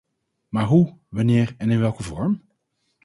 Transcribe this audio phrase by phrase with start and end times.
[0.49, 2.41] Maar hoe, wanneer en in welke vorm?